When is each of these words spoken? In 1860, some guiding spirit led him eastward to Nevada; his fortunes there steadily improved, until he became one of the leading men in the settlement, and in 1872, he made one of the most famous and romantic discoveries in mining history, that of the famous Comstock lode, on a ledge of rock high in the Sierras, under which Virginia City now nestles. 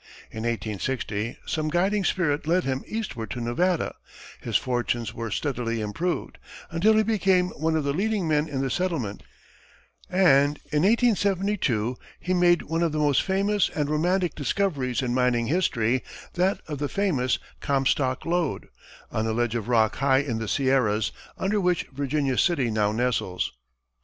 In 0.31 0.45
1860, 0.45 1.37
some 1.45 1.67
guiding 1.67 2.03
spirit 2.03 2.47
led 2.47 2.63
him 2.63 2.83
eastward 2.87 3.29
to 3.29 3.39
Nevada; 3.39 3.93
his 4.39 4.57
fortunes 4.57 5.13
there 5.15 5.29
steadily 5.29 5.79
improved, 5.79 6.39
until 6.71 6.95
he 6.95 7.03
became 7.03 7.49
one 7.49 7.75
of 7.75 7.83
the 7.83 7.93
leading 7.93 8.27
men 8.27 8.49
in 8.49 8.61
the 8.61 8.71
settlement, 8.71 9.21
and 10.09 10.57
in 10.71 10.81
1872, 10.81 11.95
he 12.19 12.33
made 12.33 12.63
one 12.63 12.81
of 12.81 12.93
the 12.93 12.97
most 12.97 13.21
famous 13.21 13.69
and 13.75 13.91
romantic 13.91 14.33
discoveries 14.33 15.03
in 15.03 15.13
mining 15.13 15.45
history, 15.45 16.03
that 16.33 16.61
of 16.67 16.79
the 16.79 16.89
famous 16.89 17.37
Comstock 17.59 18.25
lode, 18.25 18.69
on 19.11 19.27
a 19.27 19.33
ledge 19.33 19.53
of 19.53 19.67
rock 19.67 19.97
high 19.97 20.17
in 20.17 20.39
the 20.39 20.47
Sierras, 20.47 21.11
under 21.37 21.61
which 21.61 21.85
Virginia 21.93 22.39
City 22.39 22.71
now 22.71 22.91
nestles. 22.91 23.51